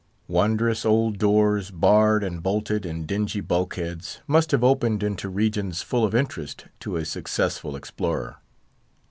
Wondrous 0.27 0.83
old 0.83 1.19
doors, 1.19 1.69
barred 1.69 2.23
and 2.23 2.41
bolted 2.41 2.87
in 2.87 3.05
dingy 3.05 3.39
bulkheads, 3.39 4.19
must 4.25 4.49
have 4.49 4.63
opened 4.63 5.03
into 5.03 5.29
regions 5.29 5.83
full 5.83 6.03
of 6.05 6.15
interest 6.15 6.65
to 6.79 6.95
a 6.95 7.05
successful 7.05 7.75
explorer. 7.75 8.37